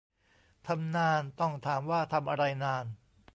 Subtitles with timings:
[0.67, 2.85] ทำนาน ต้องถามว่าทำอะไรนาน